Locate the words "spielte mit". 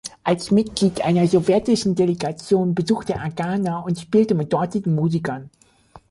3.99-4.51